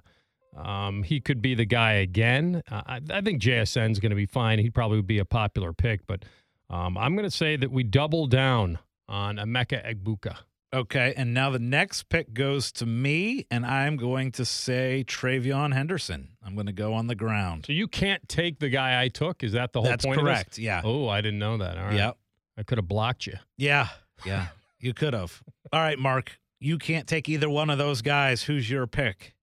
um, 0.56 1.02
he 1.02 1.20
could 1.20 1.40
be 1.40 1.54
the 1.54 1.64
guy 1.64 1.92
again. 1.94 2.62
Uh, 2.70 2.82
I, 2.86 3.00
I 3.10 3.20
think 3.20 3.40
JSN's 3.40 3.98
going 3.98 4.10
to 4.10 4.16
be 4.16 4.26
fine. 4.26 4.58
He'd 4.58 4.74
probably 4.74 5.02
be 5.02 5.18
a 5.18 5.24
popular 5.24 5.72
pick, 5.72 6.06
but 6.06 6.24
um, 6.70 6.96
I'm 6.98 7.14
going 7.14 7.28
to 7.28 7.36
say 7.36 7.56
that 7.56 7.70
we 7.70 7.82
double 7.82 8.26
down 8.26 8.78
on 9.08 9.36
Emeka 9.36 9.84
Egbuka. 9.86 10.36
Okay, 10.74 11.12
and 11.18 11.34
now 11.34 11.50
the 11.50 11.58
next 11.58 12.08
pick 12.08 12.32
goes 12.32 12.72
to 12.72 12.86
me, 12.86 13.46
and 13.50 13.66
I'm 13.66 13.98
going 13.98 14.32
to 14.32 14.44
say 14.46 15.04
TreVeyon 15.06 15.74
Henderson. 15.74 16.30
I'm 16.42 16.54
going 16.54 16.66
to 16.66 16.72
go 16.72 16.94
on 16.94 17.08
the 17.08 17.14
ground. 17.14 17.66
So 17.66 17.74
you 17.74 17.86
can't 17.86 18.26
take 18.26 18.58
the 18.58 18.70
guy 18.70 19.02
I 19.02 19.08
took. 19.08 19.44
Is 19.44 19.52
that 19.52 19.74
the 19.74 19.82
whole 19.82 19.90
That's 19.90 20.04
point? 20.06 20.18
of 20.18 20.24
this? 20.24 20.32
correct. 20.34 20.58
Yeah. 20.58 20.80
Oh, 20.82 21.08
I 21.08 21.20
didn't 21.20 21.40
know 21.40 21.58
that. 21.58 21.76
All 21.76 21.84
right. 21.84 21.96
Yep. 21.96 22.16
I 22.56 22.62
could 22.62 22.78
have 22.78 22.88
blocked 22.88 23.26
you. 23.26 23.34
Yeah. 23.56 23.88
Yeah. 24.24 24.46
you 24.78 24.94
could 24.94 25.14
have. 25.14 25.42
All 25.72 25.80
right, 25.80 25.98
Mark. 25.98 26.38
You 26.60 26.78
can't 26.78 27.08
take 27.08 27.28
either 27.28 27.50
one 27.50 27.70
of 27.70 27.78
those 27.78 28.02
guys. 28.02 28.44
Who's 28.44 28.70
your 28.70 28.86
pick? 28.86 29.34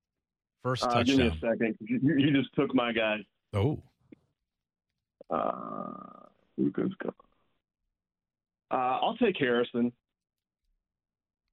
First 0.63 0.83
Uh, 0.85 1.03
give 1.03 1.17
me 1.17 1.27
a 1.27 1.31
second. 1.39 1.77
You, 1.79 1.99
you 2.17 2.31
just 2.31 2.53
took 2.55 2.73
my 2.75 2.91
guy. 2.91 3.17
Oh. 3.53 3.81
Uh, 5.29 5.93
Luca's 6.57 6.91
go. 7.01 7.09
Uh, 8.71 8.75
I'll 9.01 9.17
take 9.17 9.37
Harrison. 9.37 9.91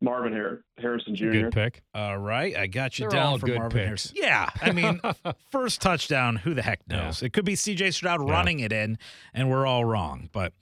Marvin 0.03 0.33
Har- 0.35 0.63
Harrison 0.79 1.17
Jr. 1.17 1.31
Good 1.31 1.53
pick. 1.53 1.83
All 1.95 2.19
right, 2.19 2.55
I 2.55 2.67
got 2.67 2.99
you 2.99 3.05
They're 3.09 3.19
down 3.19 3.27
all 3.27 3.39
for 3.39 3.47
good 3.47 3.59
Marvin 3.59 3.79
picks. 3.79 3.87
Harrison. 3.87 4.17
Yeah, 4.17 4.51
I 4.61 4.73
mean, 4.73 5.01
first 5.51 5.81
touchdown. 5.81 6.37
Who 6.37 6.53
the 6.53 6.61
heck 6.63 6.81
Yeah. 6.91 7.05
knows? 7.07 7.23
It 7.23 7.33
could 7.33 7.47
be 7.47 7.57
C.J. 7.57 7.93
Stroud 7.93 8.21
Yeah. 8.27 8.31
running 8.33 8.61
it 8.61 8.73
in, 8.73 8.99
and 9.33 9.49
we're 9.51 9.67
all 9.67 9.87
wrong. 9.87 10.29
But 10.33 10.53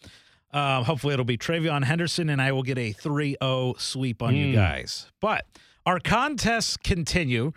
um, 0.52 0.84
hopefully, 0.84 1.14
it'll 1.14 1.24
be 1.24 1.36
TreVeyon 1.36 1.82
Henderson, 1.84 2.28
and 2.30 2.40
I 2.40 2.52
will 2.52 2.62
get 2.62 2.78
a 2.78 2.92
3-0 2.92 3.80
sweep 3.80 4.22
on 4.22 4.36
you 4.36 4.46
Mm. 4.48 4.54
guys. 4.54 5.10
But 5.20 5.46
our 5.84 5.98
contests 5.98 6.76
continue. 6.76 7.52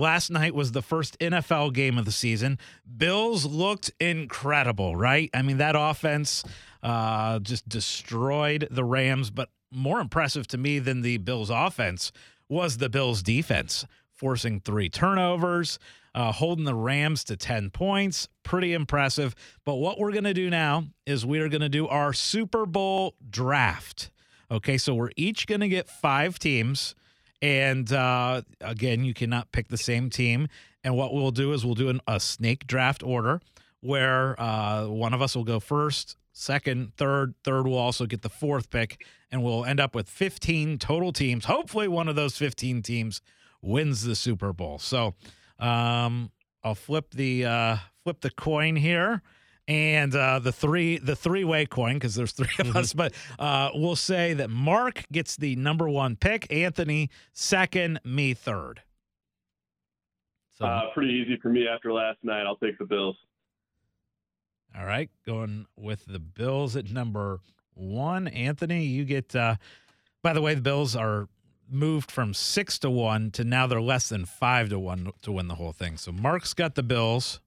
Last 0.00 0.30
night 0.30 0.54
was 0.54 0.72
the 0.72 0.80
first 0.80 1.18
NFL 1.18 1.74
game 1.74 1.98
of 1.98 2.06
the 2.06 2.10
season. 2.10 2.58
Bills 2.96 3.44
looked 3.44 3.90
incredible, 4.00 4.96
right? 4.96 5.28
I 5.34 5.42
mean, 5.42 5.58
that 5.58 5.74
offense 5.76 6.42
uh, 6.82 7.38
just 7.40 7.68
destroyed 7.68 8.66
the 8.70 8.82
Rams. 8.82 9.30
But 9.30 9.50
more 9.70 10.00
impressive 10.00 10.46
to 10.48 10.58
me 10.58 10.78
than 10.78 11.02
the 11.02 11.18
Bills' 11.18 11.50
offense 11.50 12.12
was 12.48 12.78
the 12.78 12.88
Bills' 12.88 13.22
defense, 13.22 13.84
forcing 14.10 14.60
three 14.60 14.88
turnovers, 14.88 15.78
uh, 16.14 16.32
holding 16.32 16.64
the 16.64 16.74
Rams 16.74 17.22
to 17.24 17.36
10 17.36 17.68
points. 17.68 18.26
Pretty 18.42 18.72
impressive. 18.72 19.34
But 19.66 19.74
what 19.74 19.98
we're 19.98 20.12
going 20.12 20.24
to 20.24 20.32
do 20.32 20.48
now 20.48 20.84
is 21.04 21.26
we 21.26 21.40
are 21.40 21.50
going 21.50 21.60
to 21.60 21.68
do 21.68 21.86
our 21.86 22.14
Super 22.14 22.64
Bowl 22.64 23.16
draft. 23.28 24.10
Okay, 24.50 24.78
so 24.78 24.94
we're 24.94 25.10
each 25.14 25.46
going 25.46 25.60
to 25.60 25.68
get 25.68 25.90
five 25.90 26.38
teams. 26.38 26.94
And 27.42 27.90
uh, 27.92 28.42
again, 28.60 29.04
you 29.04 29.14
cannot 29.14 29.52
pick 29.52 29.68
the 29.68 29.78
same 29.78 30.10
team. 30.10 30.48
And 30.84 30.96
what 30.96 31.14
we'll 31.14 31.30
do 31.30 31.52
is 31.52 31.64
we'll 31.64 31.74
do 31.74 31.88
an, 31.88 32.00
a 32.06 32.20
snake 32.20 32.66
draft 32.66 33.02
order 33.02 33.40
where 33.80 34.40
uh, 34.40 34.86
one 34.86 35.14
of 35.14 35.22
us 35.22 35.34
will 35.34 35.44
go 35.44 35.60
first, 35.60 36.16
second, 36.32 36.94
third. 36.96 37.34
Third 37.44 37.66
will 37.66 37.78
also 37.78 38.06
get 38.06 38.22
the 38.22 38.28
fourth 38.28 38.70
pick. 38.70 39.04
And 39.30 39.42
we'll 39.42 39.64
end 39.64 39.80
up 39.80 39.94
with 39.94 40.08
15 40.08 40.78
total 40.78 41.12
teams. 41.12 41.44
Hopefully, 41.46 41.88
one 41.88 42.08
of 42.08 42.16
those 42.16 42.36
15 42.36 42.82
teams 42.82 43.22
wins 43.62 44.04
the 44.04 44.14
Super 44.14 44.52
Bowl. 44.52 44.78
So 44.78 45.14
um, 45.58 46.30
I'll 46.64 46.74
flip 46.74 47.12
the 47.14 47.44
uh, 47.44 47.76
flip 48.02 48.20
the 48.20 48.30
coin 48.30 48.76
here. 48.76 49.22
And 49.70 50.16
uh, 50.16 50.40
the 50.40 50.50
three 50.50 50.98
the 50.98 51.14
three 51.14 51.44
way 51.44 51.64
coin 51.64 51.94
because 51.94 52.16
there's 52.16 52.32
3 52.32 52.48
of 52.58 52.76
us, 52.76 52.92
but 52.92 53.12
uh, 53.38 53.70
we'll 53.72 53.94
say 53.94 54.34
that 54.34 54.50
Mark 54.50 55.04
gets 55.12 55.36
the 55.36 55.54
number 55.54 55.88
one 55.88 56.16
pick, 56.16 56.52
Anthony 56.52 57.08
second, 57.32 58.00
me 58.04 58.34
third. 58.34 58.82
So 60.58 60.66
Uh, 60.66 60.90
pretty 60.92 61.12
easy 61.12 61.38
for 61.40 61.50
me 61.50 61.68
after 61.68 61.92
last 61.92 62.18
night. 62.24 62.46
I'll 62.46 62.56
take 62.56 62.78
the 62.78 62.84
Bills. 62.84 63.16
all 64.76 64.84
right, 64.86 65.08
going 65.24 65.66
with 65.76 66.04
the 66.04 66.18
Bills 66.18 66.74
at 66.74 66.90
number 66.90 67.38
one. 67.74 68.26
Anthony, 68.26 68.84
you 68.86 69.04
get. 69.04 69.36
Uh, 69.36 69.54
by 70.20 70.32
the 70.32 70.42
way, 70.42 70.54
the 70.54 70.62
Bills 70.62 70.96
are 70.96 71.28
moved 71.70 72.10
from 72.10 72.34
six 72.34 72.76
to 72.80 72.90
one 72.90 73.30
to 73.30 73.44
now 73.44 73.68
they're 73.68 73.80
less 73.80 74.08
than 74.08 74.24
five 74.24 74.68
to 74.70 74.80
one 74.80 75.12
to 75.22 75.30
win 75.30 75.46
the 75.46 75.54
whole 75.54 75.72
thing. 75.72 75.96
So 75.96 76.10
Mark's 76.10 76.54
got 76.54 76.74
the 76.74 76.82
Bills. 76.82 77.40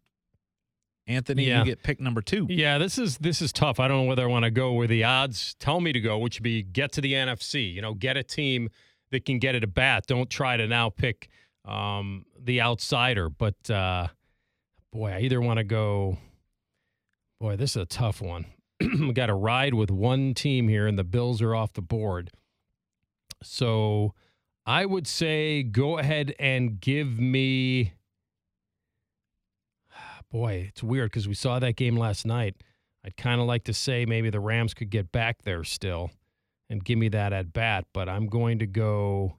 Anthony, 1.05 1.45
Yeah. 1.45 1.59
you 1.59 1.65
get 1.65 1.83
pick 1.83 1.99
number 1.99 2.21
two. 2.21 2.47
Yeah, 2.49 2.77
this 2.77 2.97
is 2.97 3.17
this 3.17 3.41
is 3.41 3.51
tough. 3.51 3.79
I 3.79 3.87
don't 3.87 4.03
know 4.03 4.07
whether 4.07 4.23
I 4.23 4.27
want 4.27 4.45
to 4.45 4.51
go 4.51 4.71
where 4.73 4.87
the 4.87 5.03
odds 5.03 5.55
tell 5.59 5.81
me 5.81 5.91
to 5.91 5.99
go, 5.99 6.17
which 6.17 6.37
would 6.39 6.43
be 6.43 6.63
get 6.63 6.91
to 6.93 7.01
the 7.01 7.13
NFC. 7.13 7.73
You 7.73 7.81
know, 7.81 7.93
get 7.93 8.15
a 8.15 8.23
team 8.23 8.69
that 9.11 9.25
can 9.25 9.37
get 9.39 9.53
it 9.55 9.63
a 9.63 9.67
bat. 9.67 10.05
Don't 10.07 10.29
try 10.29 10.55
to 10.57 10.65
now 10.65 10.89
pick 10.89 11.27
um, 11.65 12.25
the 12.41 12.61
outsider. 12.61 13.29
But 13.29 13.69
uh, 13.69 14.07
boy, 14.93 15.11
I 15.11 15.19
either 15.19 15.41
want 15.41 15.57
to 15.57 15.63
go. 15.65 16.17
Boy, 17.41 17.57
this 17.57 17.71
is 17.71 17.81
a 17.81 17.85
tough 17.85 18.21
one. 18.21 18.45
we 18.79 19.11
got 19.11 19.25
to 19.25 19.33
ride 19.35 19.73
with 19.73 19.91
one 19.91 20.33
team 20.33 20.69
here, 20.69 20.87
and 20.87 20.97
the 20.97 21.03
Bills 21.03 21.41
are 21.41 21.53
off 21.53 21.73
the 21.73 21.81
board. 21.81 22.31
So 23.43 24.13
I 24.65 24.85
would 24.85 25.07
say 25.07 25.63
go 25.63 25.97
ahead 25.97 26.33
and 26.39 26.79
give 26.79 27.19
me. 27.19 27.93
Boy, 30.33 30.65
it's 30.69 30.83
weird 30.83 31.11
because 31.11 31.27
we 31.27 31.35
saw 31.35 31.59
that 31.59 31.75
game 31.77 31.95
last 31.95 32.25
night. 32.25 32.55
I'd 33.05 33.15
kind 33.15 33.39
of 33.39 33.47
like 33.47 33.63
to 33.65 33.73
say 33.73 34.05
maybe 34.05 34.29
the 34.29 34.39
Rams 34.41 34.73
could 34.73 34.89
get 34.89 35.11
back 35.11 35.43
there 35.43 35.63
still 35.63 36.09
and 36.69 36.83
give 36.83 36.97
me 36.97 37.07
that 37.09 37.31
at 37.33 37.53
bat, 37.53 37.85
but 37.93 38.09
I'm 38.09 38.25
going 38.27 38.59
to 38.59 38.65
go 38.65 39.37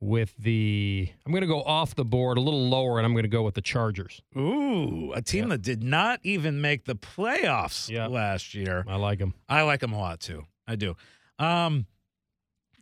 with 0.00 0.36
the. 0.36 1.08
I'm 1.24 1.32
going 1.32 1.40
to 1.40 1.46
go 1.48 1.62
off 1.62 1.94
the 1.94 2.04
board 2.04 2.36
a 2.38 2.40
little 2.40 2.68
lower, 2.68 2.98
and 2.98 3.06
I'm 3.06 3.14
going 3.14 3.22
to 3.24 3.28
go 3.28 3.42
with 3.42 3.54
the 3.54 3.62
Chargers. 3.62 4.20
Ooh, 4.36 5.12
a 5.14 5.22
team 5.22 5.44
Yeah. 5.44 5.48
that 5.50 5.62
did 5.62 5.82
not 5.82 6.20
even 6.22 6.60
make 6.60 6.84
the 6.84 6.94
playoffs 6.94 7.88
Yeah. 7.88 8.06
last 8.06 8.54
year. 8.54 8.84
I 8.86 8.96
like 8.96 9.18
them. 9.18 9.34
I 9.48 9.62
like 9.62 9.80
them 9.80 9.92
a 9.92 9.98
lot 9.98 10.20
too. 10.20 10.44
I 10.66 10.76
do. 10.76 10.94
Um, 11.38 11.86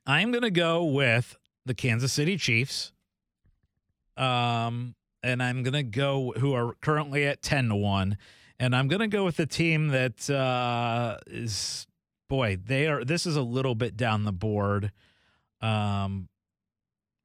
I'm 0.06 0.32
gonna 0.32 0.50
go 0.50 0.84
with 0.84 1.36
the 1.64 1.74
Kansas 1.74 2.12
City 2.12 2.36
Chiefs. 2.36 2.92
Um, 4.16 4.94
and 5.26 5.42
I'm 5.42 5.62
gonna 5.62 5.82
go 5.82 6.32
who 6.38 6.54
are 6.54 6.74
currently 6.80 7.26
at 7.26 7.42
ten 7.42 7.68
to 7.68 7.76
one, 7.76 8.16
and 8.58 8.74
I'm 8.74 8.88
gonna 8.88 9.08
go 9.08 9.24
with 9.24 9.36
the 9.36 9.46
team 9.46 9.88
that 9.88 10.30
uh, 10.30 11.18
is 11.26 11.86
boy 12.28 12.56
they 12.56 12.86
are. 12.86 13.04
This 13.04 13.26
is 13.26 13.36
a 13.36 13.42
little 13.42 13.74
bit 13.74 13.96
down 13.96 14.24
the 14.24 14.32
board. 14.32 14.92
Um, 15.60 16.28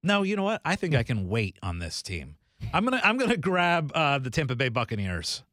no, 0.03 0.24
you 0.24 0.36
know 0.36 0.43
what? 0.43 0.62
I 0.65 0.75
think 0.75 0.96
I 0.96 1.03
can 1.03 1.29
wait 1.29 1.58
on 1.62 1.79
this 1.79 2.01
team. 2.01 2.38
I'm 2.74 2.84
gonna 2.84 3.01
I'm 3.03 3.17
gonna 3.17 3.38
grab 3.38 3.91
uh, 3.93 4.20
the 4.20 4.29
Tampa 4.29 4.55
Bay 4.55 4.70
Buccaneers. 4.70 5.43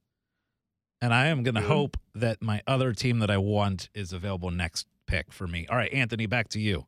And 1.00 1.14
I 1.14 1.26
am 1.26 1.44
going 1.44 1.54
to 1.54 1.60
hope 1.60 1.96
that 2.16 2.42
my 2.42 2.60
other 2.66 2.92
team 2.92 3.20
that 3.20 3.30
I 3.30 3.38
want 3.38 3.88
is 3.94 4.12
available 4.12 4.50
next 4.50 4.88
pick 5.06 5.32
for 5.32 5.46
me. 5.46 5.64
All 5.70 5.76
right, 5.76 5.92
Anthony, 5.92 6.26
back 6.26 6.48
to 6.48 6.60
you. 6.60 6.86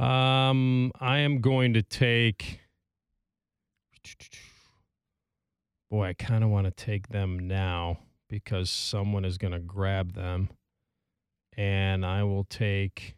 Um, 0.00 0.92
I 1.00 1.18
am 1.18 1.40
going 1.40 1.74
to 1.74 1.82
take. 1.82 2.60
Boy, 5.94 6.08
I 6.08 6.12
kind 6.14 6.42
of 6.42 6.50
want 6.50 6.64
to 6.64 6.72
take 6.72 7.10
them 7.10 7.46
now 7.46 8.00
because 8.28 8.68
someone 8.68 9.24
is 9.24 9.38
going 9.38 9.52
to 9.52 9.60
grab 9.60 10.14
them, 10.14 10.48
and 11.56 12.04
I 12.04 12.24
will 12.24 12.42
take. 12.42 13.14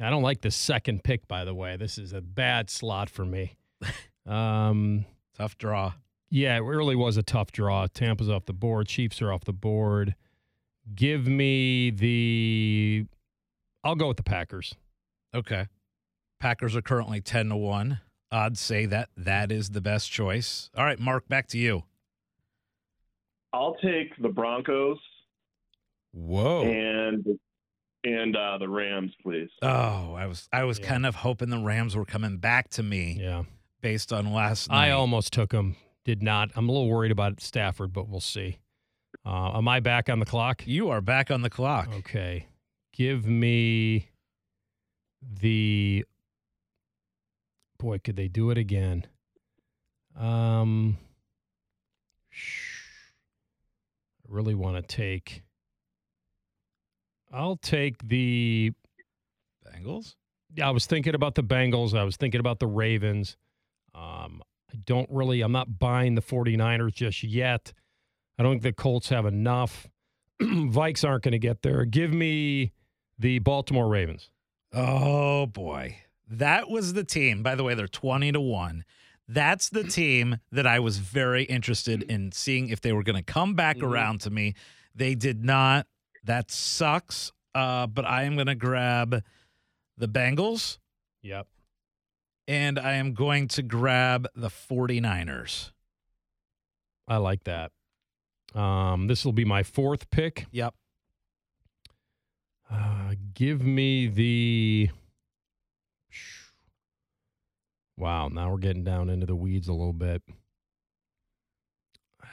I 0.00 0.08
don't 0.08 0.22
like 0.22 0.42
the 0.42 0.52
second 0.52 1.02
pick, 1.02 1.26
by 1.26 1.44
the 1.44 1.52
way. 1.52 1.76
This 1.76 1.98
is 1.98 2.12
a 2.12 2.20
bad 2.20 2.70
slot 2.70 3.10
for 3.10 3.24
me. 3.24 3.56
Um, 4.24 5.04
Tough 5.36 5.58
draw. 5.58 5.94
yeah, 6.30 6.54
it 6.54 6.60
really 6.60 6.94
was 6.94 7.16
a 7.16 7.24
tough 7.24 7.50
draw. 7.50 7.86
Tampa's 7.88 8.30
off 8.30 8.44
the 8.44 8.52
board. 8.52 8.86
Chiefs 8.86 9.20
are 9.20 9.32
off 9.32 9.42
the 9.44 9.52
board. 9.52 10.14
Give 10.94 11.26
me 11.26 11.90
the. 11.90 13.06
I'll 13.82 13.96
go 13.96 14.06
with 14.06 14.18
the 14.18 14.22
Packers. 14.22 14.74
Okay. 15.34 15.66
Packers 16.38 16.76
are 16.76 16.82
currently 16.82 17.20
10 17.20 17.48
to 17.48 17.56
1. 17.56 18.00
Odds 18.30 18.60
say 18.60 18.84
that 18.86 19.08
that 19.16 19.50
is 19.50 19.70
the 19.70 19.80
best 19.80 20.10
choice. 20.10 20.70
All 20.76 20.84
right, 20.84 20.98
Mark, 20.98 21.28
back 21.28 21.46
to 21.48 21.58
you. 21.58 21.84
I'll 23.52 23.76
take 23.76 24.14
the 24.20 24.28
Broncos 24.28 24.98
Whoa. 26.12 26.64
and 26.64 27.24
and 28.04 28.36
uh, 28.36 28.58
the 28.58 28.68
Rams, 28.68 29.12
please. 29.22 29.48
Oh, 29.62 30.14
I 30.14 30.26
was 30.26 30.48
I 30.52 30.64
was 30.64 30.78
Yeah. 30.78 30.86
kind 30.88 31.06
of 31.06 31.14
hoping 31.16 31.48
the 31.50 31.58
Rams 31.58 31.96
were 31.96 32.04
coming 32.04 32.36
back 32.36 32.68
to 32.70 32.82
me 32.82 33.16
Yeah. 33.20 33.44
based 33.80 34.12
on 34.12 34.32
last 34.32 34.68
night. 34.70 34.88
I 34.88 34.90
almost 34.90 35.32
took 35.32 35.50
them. 35.50 35.76
Did 36.04 36.22
not. 36.22 36.50
I'm 36.54 36.68
a 36.68 36.72
little 36.72 36.88
worried 36.88 37.10
about 37.12 37.40
Stafford, 37.40 37.92
but 37.92 38.08
we'll 38.08 38.20
see. 38.20 38.58
Uh, 39.26 39.56
am 39.58 39.66
I 39.68 39.80
back 39.80 40.08
on 40.08 40.20
the 40.20 40.26
clock? 40.26 40.66
you 40.66 40.90
are 40.90 41.00
back 41.00 41.30
on 41.30 41.40
the 41.42 41.50
clock. 41.50 41.88
Okay. 42.00 42.46
Give 42.92 43.26
me 43.26 44.08
the. 45.22 46.04
Boy, 47.78 47.98
could 47.98 48.16
they 48.16 48.28
do 48.28 48.50
it 48.50 48.58
again? 48.58 49.06
Um, 50.18 50.98
I 52.32 54.26
really 54.28 54.54
want 54.54 54.76
to 54.76 54.82
take. 54.82 55.42
I'll 57.32 57.56
take 57.56 58.06
the. 58.06 58.72
Bengals? 59.66 60.14
Yeah, 60.54 60.68
I 60.68 60.70
was 60.70 60.86
thinking 60.86 61.14
about 61.14 61.34
the 61.34 61.42
Bengals. 61.42 61.96
I 61.96 62.04
was 62.04 62.16
thinking 62.16 62.40
about 62.40 62.58
the 62.58 62.66
Ravens. 62.66 63.36
Um, 63.94 64.42
I 64.72 64.76
don't 64.84 65.08
really, 65.10 65.40
I'm 65.42 65.52
not 65.52 65.78
buying 65.78 66.14
the 66.14 66.22
49ers 66.22 66.94
just 66.94 67.22
yet. 67.22 67.72
I 68.38 68.42
don't 68.42 68.54
think 68.54 68.62
the 68.62 68.72
Colts 68.72 69.08
have 69.08 69.26
enough. 69.26 69.88
Vikes 70.42 71.06
aren't 71.06 71.24
going 71.24 71.32
to 71.32 71.38
get 71.38 71.62
there. 71.62 71.84
Give 71.84 72.12
me 72.12 72.72
the 73.18 73.40
Baltimore 73.40 73.88
Ravens. 73.88 74.30
Oh 74.72 75.46
boy. 75.46 75.96
That 76.28 76.68
was 76.68 76.92
the 76.92 77.04
team. 77.04 77.42
By 77.42 77.54
the 77.54 77.64
way, 77.64 77.74
they're 77.74 77.88
20 77.88 78.32
to 78.32 78.40
1. 78.40 78.84
That's 79.26 79.68
the 79.68 79.84
team 79.88 80.38
that 80.52 80.66
I 80.66 80.78
was 80.80 80.98
very 80.98 81.44
interested 81.44 82.02
in 82.02 82.32
seeing 82.32 82.68
if 82.68 82.80
they 82.80 82.92
were 82.92 83.02
going 83.02 83.16
to 83.16 83.22
come 83.22 83.54
back 83.54 83.78
Mhm. 83.78 83.84
around 83.84 84.20
to 84.22 84.30
me. 84.30 84.54
They 84.94 85.14
did 85.14 85.44
not. 85.44 85.86
That 86.24 86.50
sucks. 86.50 87.32
Uh, 87.54 87.86
but 87.86 88.04
I 88.04 88.24
am 88.24 88.34
going 88.34 88.46
to 88.46 88.54
grab 88.54 89.22
the 89.96 90.06
Bengals 90.08 90.78
Yep. 91.22 91.46
and 92.46 92.78
I 92.78 92.92
am 92.94 93.14
going 93.14 93.48
to 93.48 93.62
grab 93.62 94.28
the 94.36 94.48
49ers. 94.50 95.72
I 97.08 97.16
like 97.16 97.44
that. 97.44 97.72
Um, 98.54 99.06
this 99.06 99.24
will 99.24 99.32
be 99.32 99.44
my 99.46 99.62
fourth 99.62 100.10
pick. 100.10 100.46
Yep. 100.52 100.74
Uh, 102.70 103.14
give 103.34 103.62
me 103.62 104.06
the. 104.06 104.90
Wow, 107.98 108.28
now 108.28 108.48
we're 108.48 108.58
getting 108.58 108.84
down 108.84 109.10
into 109.10 109.26
the 109.26 109.34
weeds 109.34 109.66
a 109.66 109.72
little 109.72 109.92
bit. 109.92 110.22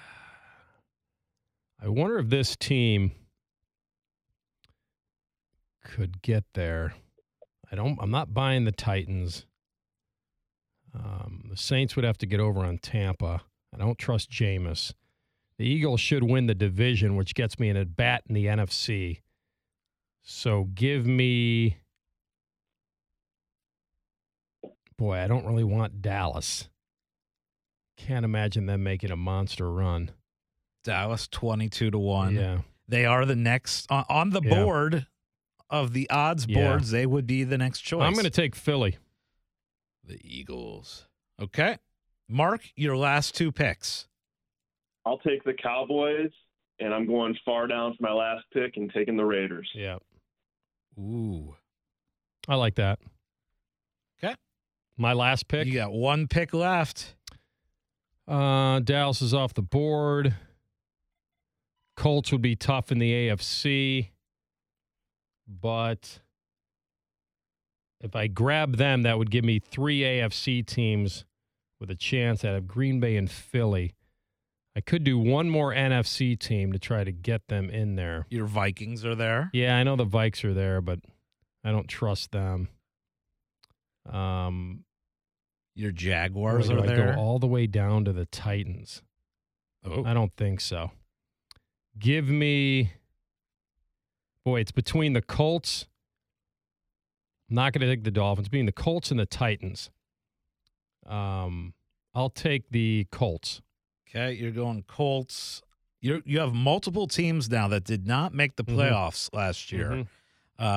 I 1.81 1.87
wonder 1.87 2.19
if 2.19 2.29
this 2.29 2.55
team 2.55 3.13
could 5.83 6.21
get 6.21 6.43
there. 6.53 6.93
I 7.71 7.75
don't. 7.75 7.97
I'm 7.99 8.11
not 8.11 8.31
buying 8.31 8.65
the 8.65 8.71
Titans. 8.71 9.47
Um, 10.93 11.47
the 11.49 11.57
Saints 11.57 11.95
would 11.95 12.05
have 12.05 12.19
to 12.19 12.27
get 12.27 12.39
over 12.39 12.59
on 12.59 12.77
Tampa. 12.77 13.41
I 13.73 13.77
don't 13.79 13.97
trust 13.97 14.29
Jameis. 14.29 14.93
The 15.57 15.65
Eagles 15.65 15.99
should 15.99 16.23
win 16.23 16.45
the 16.45 16.53
division, 16.53 17.15
which 17.15 17.33
gets 17.33 17.57
me 17.57 17.69
an 17.69 17.77
at 17.77 17.95
bat 17.95 18.21
in 18.29 18.35
the 18.35 18.45
NFC. 18.45 19.21
So 20.21 20.65
give 20.75 21.07
me. 21.07 21.77
Boy, 24.97 25.17
I 25.17 25.27
don't 25.27 25.45
really 25.45 25.63
want 25.63 26.01
Dallas. 26.01 26.69
Can't 27.97 28.25
imagine 28.25 28.65
them 28.65 28.83
making 28.83 29.11
a 29.11 29.15
monster 29.15 29.71
run. 29.71 30.11
Dallas 30.83 31.27
22 31.27 31.91
to 31.91 31.97
1. 31.97 32.35
Yeah. 32.35 32.61
They 32.87 33.05
are 33.05 33.25
the 33.25 33.35
next 33.35 33.91
on, 33.91 34.05
on 34.09 34.29
the 34.29 34.41
Yeah. 34.43 34.63
board 34.63 35.07
of 35.69 35.93
the 35.93 36.09
odds 36.09 36.45
Yeah. 36.47 36.69
boards. 36.69 36.91
They 36.91 37.05
would 37.05 37.25
be 37.25 37.43
the 37.43 37.57
next 37.57 37.81
choice. 37.81 38.03
I'm 38.03 38.13
going 38.13 38.25
to 38.25 38.29
take 38.29 38.55
Philly. 38.55 38.97
the 40.03 40.19
Eagles. 40.23 41.07
Okay. 41.39 41.79
Mark, 42.29 42.61
your 42.75 42.95
last 42.95 43.33
two 43.33 43.51
picks. 43.51 44.07
I'll 45.03 45.17
take 45.17 45.43
the 45.43 45.53
Cowboys, 45.55 46.29
and 46.79 46.93
I'm 46.93 47.07
going 47.07 47.35
far 47.43 47.65
down 47.65 47.95
for 47.95 48.03
my 48.03 48.11
last 48.11 48.45
pick 48.53 48.77
and 48.77 48.91
taking 48.93 49.17
the 49.17 49.25
Raiders. 49.25 49.67
Yeah. 49.73 49.97
Ooh. 50.99 51.55
I 52.47 52.53
like 52.53 52.75
that. 52.75 52.99
'Kay. 54.21 54.35
My 54.97 55.13
last 55.13 55.47
pick. 55.47 55.67
You 55.67 55.73
got 55.73 55.91
one 55.91 56.27
pick 56.27 56.53
left. 56.53 57.15
Uh, 58.27 58.79
Dallas 58.79 59.21
is 59.21 59.33
off 59.33 59.53
the 59.53 59.61
board. 59.61 60.35
Colts 61.95 62.31
would 62.31 62.41
be 62.41 62.55
tough 62.55 62.91
in 62.91 62.99
the 62.99 63.11
AFC, 63.11 64.09
but 65.47 66.19
if 68.01 68.15
I 68.15 68.27
grab 68.27 68.75
them, 68.75 69.03
that 69.03 69.17
would 69.17 69.31
give 69.31 69.45
me 69.45 69.59
three 69.59 70.01
AFC 70.01 70.65
teams 70.65 71.25
with 71.79 71.89
a 71.89 71.95
chance 71.95 72.43
out 72.43 72.55
of 72.55 72.67
Green 72.67 72.99
Bay 72.99 73.15
and 73.15 73.31
Philly. 73.31 73.95
I 74.75 74.81
could 74.81 75.05
do 75.05 75.17
one 75.17 75.49
more 75.49 75.73
NFC 75.73 76.37
team 76.37 76.73
to 76.73 76.79
try 76.79 77.05
to 77.05 77.11
get 77.13 77.47
them 77.47 77.69
in 77.69 77.95
there. 77.95 78.25
Your 78.29 78.45
Vikings 78.45 79.05
are 79.05 79.15
there. 79.15 79.49
Yeah, 79.53 79.77
I 79.77 79.83
know 79.83 79.95
the 79.95 80.05
Vikes 80.05 80.43
are 80.43 80.53
there, 80.53 80.81
but 80.81 80.99
I 81.63 81.71
don't 81.71 81.87
trust 81.87 82.31
them. 82.33 82.67
Um, 84.05 84.83
Your 85.75 85.91
Jaguars 85.91 86.67
do 86.69 86.77
are 86.77 86.83
I 86.83 86.87
there. 86.87 87.13
go 87.13 87.19
all 87.19 87.39
the 87.39 87.47
way 87.47 87.67
down 87.67 88.05
to 88.05 88.13
the 88.13 88.25
Titans? 88.25 89.01
oh. 89.85 90.03
I 90.05 90.13
don't 90.13 90.33
think 90.35 90.61
so. 90.61 90.91
Give 91.97 92.27
me, 92.27 92.91
boy, 94.43 94.59
it's 94.61 94.71
between 94.71 95.13
the 95.13 95.21
Colts. 95.21 95.87
I'm 97.49 97.55
not 97.55 97.73
going 97.73 97.81
to 97.81 97.87
take 97.87 98.03
the 98.03 98.11
Dolphins. 98.11 98.49
Between 98.49 98.65
the 98.65 98.71
Colts 98.71 99.11
and 99.11 99.19
the 99.19 99.25
Titans. 99.25 99.91
Um, 101.05 101.73
I'll 102.13 102.29
take 102.31 102.69
the 102.71 103.07
Colts. 103.11 103.61
Okay, 104.09 104.33
you're 104.33 104.51
going 104.51 104.83
Colts. 104.83 105.61
You 106.01 106.21
you 106.25 106.39
have 106.39 106.53
multiple 106.53 107.07
teams 107.07 107.49
now 107.49 107.67
that 107.67 107.83
did 107.83 108.07
not 108.07 108.33
make 108.33 108.55
the 108.55 108.63
Mhm. 108.63 108.75
playoffs 108.75 109.33
last 109.33 109.71
year 109.71 109.89
Mhm. 109.89 110.07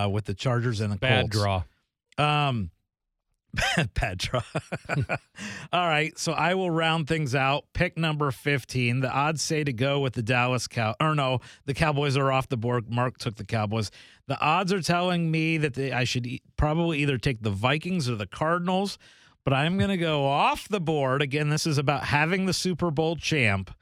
uh, 0.06 0.08
with 0.11 0.25
the 0.26 0.35
Chargers 0.35 0.80
and 0.80 0.92
the 0.92 0.97
Bad 0.97 1.30
Colts. 1.30 1.37
draw. 1.37 1.62
Um, 2.18 2.70
Petra. 3.94 4.44
All 5.72 5.86
right, 5.86 6.16
so 6.18 6.32
I 6.32 6.54
will 6.54 6.70
round 6.70 7.08
things 7.08 7.34
out. 7.34 7.64
Pick 7.72 7.96
number 7.96 8.30
15. 8.30 9.00
The 9.00 9.10
odds 9.10 9.42
say 9.42 9.64
to 9.64 9.72
go 9.72 10.00
with 10.00 10.14
the 10.14 10.22
Dallas 10.22 10.66
Cow 10.66 10.94
or 11.00 11.14
no, 11.14 11.40
the 11.64 11.74
Cowboys 11.74 12.16
are 12.16 12.30
off 12.30 12.48
the 12.48 12.56
board. 12.56 12.90
Mark 12.90 13.18
took 13.18 13.36
the 13.36 13.44
Cowboys. 13.44 13.90
The 14.26 14.40
odds 14.40 14.72
are 14.72 14.82
telling 14.82 15.30
me 15.30 15.56
that 15.58 15.74
they, 15.74 15.92
I 15.92 16.04
should 16.04 16.26
e- 16.26 16.42
probably 16.56 16.98
either 16.98 17.18
take 17.18 17.42
the 17.42 17.50
Vikings 17.50 18.08
or 18.08 18.16
the 18.16 18.26
Cardinals, 18.26 18.98
but 19.44 19.54
I'm 19.54 19.78
going 19.78 19.90
to 19.90 19.96
go 19.96 20.26
off 20.26 20.68
the 20.68 20.80
board. 20.80 21.22
Again, 21.22 21.48
this 21.48 21.66
is 21.66 21.78
about 21.78 22.04
having 22.04 22.46
the 22.46 22.52
Super 22.52 22.90
Bowl 22.90 23.16
champ. 23.16 23.74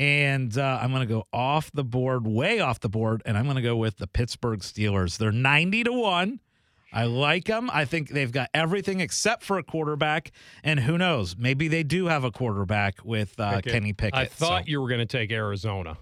And 0.00 0.56
uh, 0.56 0.78
I'm 0.80 0.90
going 0.90 1.06
to 1.06 1.12
go 1.12 1.26
off 1.32 1.72
the 1.72 1.82
board, 1.82 2.24
way 2.24 2.60
off 2.60 2.78
the 2.78 2.88
board, 2.88 3.20
and 3.26 3.36
I'm 3.36 3.44
going 3.46 3.56
to 3.56 3.62
go 3.62 3.74
with 3.74 3.96
the 3.96 4.06
Pittsburgh 4.06 4.60
Steelers. 4.60 5.18
They're 5.18 5.32
90 5.32 5.84
to 5.84 5.92
1. 5.92 6.40
I 6.92 7.04
like 7.04 7.44
them. 7.44 7.68
I 7.72 7.84
think 7.84 8.08
they've 8.10 8.32
got 8.32 8.48
everything 8.54 9.00
except 9.00 9.42
for 9.44 9.58
a 9.58 9.62
quarterback. 9.62 10.30
And 10.64 10.80
who 10.80 10.96
knows? 10.98 11.36
Maybe 11.36 11.68
they 11.68 11.82
do 11.82 12.06
have 12.06 12.24
a 12.24 12.30
quarterback 12.30 13.04
with 13.04 13.38
uh, 13.38 13.56
Pickett. 13.56 13.72
Kenny 13.72 13.92
Pickett. 13.92 14.18
I 14.18 14.24
thought 14.26 14.64
so- 14.64 14.68
you 14.68 14.80
were 14.80 14.88
going 14.88 15.00
to 15.00 15.06
take 15.06 15.30
Arizona. 15.30 15.98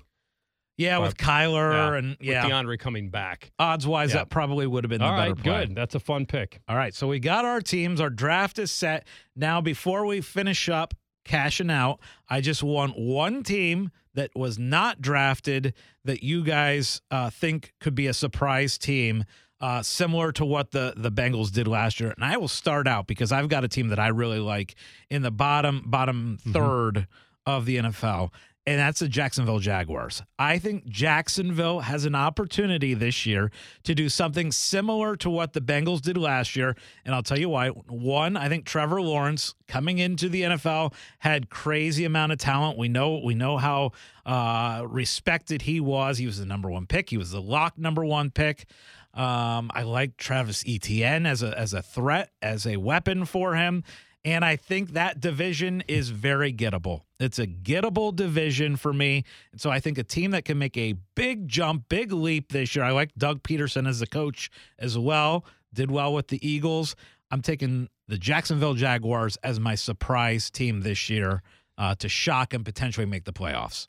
yeah, 0.78 0.98
with 0.98 1.16
but- 1.16 1.26
Kyler 1.26 1.98
and 1.98 2.16
yeah, 2.20 2.44
With 2.44 2.52
DeAndre 2.52 2.78
coming 2.78 3.08
back. 3.10 3.50
odds 3.58 3.86
wise, 3.86 4.10
Yeah. 4.10 4.18
that 4.18 4.30
probably 4.30 4.66
would 4.66 4.84
have 4.84 4.90
been 4.90 5.00
the 5.00 5.06
All 5.06 5.16
better 5.16 5.32
right, 5.34 5.42
play. 5.42 5.66
good. 5.66 5.74
That's 5.74 5.94
a 5.94 6.00
fun 6.00 6.26
pick. 6.26 6.60
All 6.68 6.76
right, 6.76 6.94
so 6.94 7.08
we 7.08 7.18
got 7.18 7.44
our 7.44 7.60
teams. 7.60 8.00
Our 8.00 8.10
draft 8.10 8.58
is 8.58 8.70
set. 8.70 9.06
Now, 9.34 9.60
before 9.60 10.04
we 10.06 10.20
finish 10.20 10.68
up 10.68 10.94
cashing 11.24 11.70
out, 11.70 11.98
I 12.28 12.40
just 12.40 12.62
want 12.62 12.96
one 12.98 13.42
team 13.42 13.90
that 14.14 14.30
was 14.36 14.58
not 14.58 15.00
drafted 15.02 15.74
that 16.04 16.22
you 16.22 16.44
guys 16.44 17.00
uh, 17.10 17.28
think 17.30 17.72
could 17.80 17.94
be 17.94 18.06
a 18.06 18.14
surprise 18.14 18.78
team, 18.78 19.24
uh, 19.60 19.82
similar 19.82 20.32
to 20.32 20.44
what 20.44 20.70
the 20.70 20.94
the 20.96 21.10
Bengals 21.10 21.50
did 21.50 21.66
last 21.66 22.00
year. 22.00 22.12
And 22.16 22.24
I 22.24 22.36
will 22.36 22.48
start 22.48 22.86
out 22.86 23.06
because 23.06 23.32
I've 23.32 23.48
got 23.48 23.64
a 23.64 23.68
team 23.68 23.88
that 23.88 23.98
I 23.98 24.08
really 24.08 24.40
like 24.40 24.74
in 25.10 25.22
the 25.22 25.30
bottom 25.30 25.82
bottom 25.86 26.38
third 26.52 27.06
of 27.46 27.64
the 27.64 27.76
NFL. 27.76 28.30
And 28.68 28.80
that's 28.80 28.98
the 28.98 29.06
Jacksonville 29.06 29.60
Jaguars. 29.60 30.24
I 30.40 30.58
think 30.58 30.86
Jacksonville 30.86 31.80
has 31.80 32.04
an 32.04 32.16
opportunity 32.16 32.94
this 32.94 33.24
year 33.24 33.52
to 33.84 33.94
do 33.94 34.08
something 34.08 34.50
similar 34.50 35.14
to 35.18 35.30
what 35.30 35.52
the 35.52 35.60
Bengals 35.60 36.00
did 36.00 36.18
last 36.18 36.56
year. 36.56 36.74
And 37.04 37.14
I'll 37.14 37.22
tell 37.22 37.38
you 37.38 37.48
why. 37.48 37.68
One, 37.68 38.36
I 38.36 38.48
think 38.48 38.64
Trevor 38.64 39.00
Lawrence 39.00 39.54
coming 39.68 39.98
into 39.98 40.28
the 40.28 40.42
NFL 40.42 40.94
had 41.20 41.48
crazy 41.48 42.04
amount 42.04 42.32
of 42.32 42.38
talent. 42.38 42.76
We 42.76 42.88
know 42.88 43.20
we 43.24 43.34
know 43.36 43.56
how 43.56 43.92
uh, 44.26 44.84
respected 44.88 45.62
he 45.62 45.78
was. 45.78 46.18
He 46.18 46.26
was 46.26 46.40
the 46.40 46.46
number 46.46 46.68
one 46.68 46.86
pick. 46.86 47.10
He 47.10 47.16
was 47.16 47.30
the 47.30 47.40
lock 47.40 47.78
number 47.78 48.04
one 48.04 48.32
pick. 48.32 48.66
Um, 49.16 49.70
I 49.74 49.82
like 49.82 50.16
Travis 50.18 50.62
Etienne 50.68 51.26
as 51.26 51.42
a 51.42 51.58
as 51.58 51.72
a 51.72 51.82
threat, 51.82 52.30
as 52.42 52.66
a 52.66 52.76
weapon 52.76 53.24
for 53.24 53.54
him. 53.54 53.82
And 54.24 54.44
I 54.44 54.56
think 54.56 54.90
that 54.90 55.20
division 55.20 55.84
is 55.86 56.10
very 56.10 56.52
gettable. 56.52 57.02
It's 57.20 57.38
a 57.38 57.46
gettable 57.46 58.14
division 58.14 58.76
for 58.76 58.92
me. 58.92 59.24
And 59.52 59.60
so 59.60 59.70
I 59.70 59.78
think 59.78 59.98
a 59.98 60.02
team 60.02 60.32
that 60.32 60.44
can 60.44 60.58
make 60.58 60.76
a 60.76 60.94
big 61.14 61.46
jump, 61.46 61.88
big 61.88 62.12
leap 62.12 62.50
this 62.50 62.74
year. 62.74 62.84
I 62.84 62.90
like 62.90 63.14
Doug 63.16 63.44
Pederson 63.44 63.88
as 63.88 64.00
the 64.00 64.06
coach 64.06 64.50
as 64.80 64.98
well. 64.98 65.44
Did 65.72 65.92
well 65.92 66.12
with 66.12 66.26
the 66.26 66.44
Eagles. 66.46 66.96
I'm 67.30 67.40
taking 67.40 67.88
the 68.08 68.18
Jacksonville 68.18 68.74
Jaguars 68.74 69.36
as 69.44 69.60
my 69.60 69.76
surprise 69.76 70.50
team 70.50 70.80
this 70.80 71.08
year 71.08 71.42
uh, 71.78 71.94
to 71.96 72.08
shock 72.08 72.52
and 72.52 72.64
potentially 72.64 73.06
make 73.06 73.24
the 73.24 73.32
playoffs. 73.32 73.86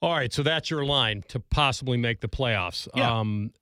All 0.00 0.12
right, 0.12 0.32
so 0.32 0.42
that's 0.42 0.70
your 0.70 0.84
line 0.84 1.24
to 1.28 1.40
possibly 1.40 1.96
make 1.96 2.20
the 2.20 2.28
playoffs. 2.28 2.86
Yeah. 2.94 3.18
Um, 3.18 3.52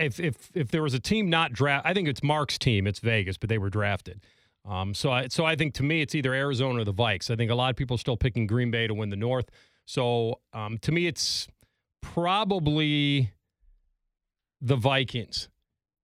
if 0.00 0.18
if 0.20 0.50
if 0.54 0.70
there 0.70 0.82
was 0.82 0.94
a 0.94 1.00
team 1.00 1.30
not 1.30 1.52
draft, 1.52 1.86
I 1.86 1.94
think 1.94 2.08
it's 2.08 2.22
Mark's 2.22 2.58
team. 2.58 2.86
It's 2.86 2.98
Vegas, 2.98 3.36
but 3.36 3.48
they 3.48 3.58
were 3.58 3.70
drafted. 3.70 4.20
Um, 4.68 4.94
so 4.94 5.10
I 5.10 5.28
so 5.28 5.44
I 5.44 5.56
think 5.56 5.74
to 5.74 5.82
me 5.82 6.02
it's 6.02 6.14
either 6.14 6.34
Arizona 6.34 6.80
or 6.80 6.84
the 6.84 6.94
Vikes. 6.94 7.30
I 7.30 7.36
think 7.36 7.50
a 7.50 7.54
lot 7.54 7.70
of 7.70 7.76
people 7.76 7.94
are 7.94 7.98
still 7.98 8.16
picking 8.16 8.46
Green 8.46 8.70
Bay 8.70 8.86
to 8.86 8.94
win 8.94 9.10
the 9.10 9.16
North. 9.16 9.50
So 9.86 10.40
um, 10.52 10.78
to 10.78 10.92
me 10.92 11.06
it's 11.06 11.48
probably 12.02 13.32
the 14.60 14.76
Vikings 14.76 15.48